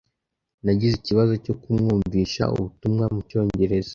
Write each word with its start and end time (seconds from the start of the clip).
Nagize 0.63 0.93
ikibazo 0.97 1.33
cyo 1.43 1.53
kumwumvisha 1.61 2.43
ubutumwa 2.55 3.03
mucyongereza. 3.13 3.89